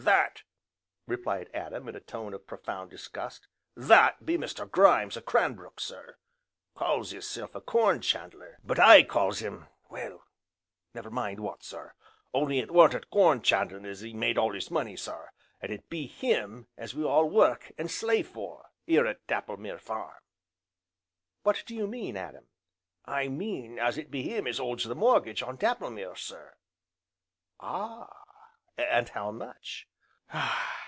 [0.01, 0.41] "That!"
[1.05, 4.67] replied Adam in a tone of profound disgust, "that be Mr.
[4.69, 6.17] Grimes, o' Cranbrook, sir.
[6.73, 10.23] Calls hisself a corn chandler, but I calls 'im, well,
[10.95, 11.93] never mind what, sir,
[12.33, 15.29] only it weren't at corn chandling as 'e made all 'is money, sir,
[15.61, 20.23] and it be him as we all work, and slave for, here at Dapplemere Farm."
[21.43, 22.47] "What do you mean, Adam?"
[23.05, 26.55] "I mean as it be him as holds the mortgage on Dapplemere, sir."
[27.59, 28.09] "Ah,
[28.79, 29.87] and how much?"